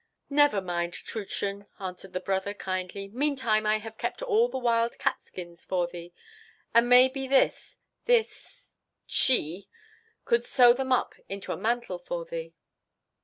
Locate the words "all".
4.23-4.49